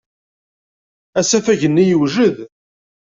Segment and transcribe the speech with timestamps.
[1.19, 2.37] Asafag-nni yewjed.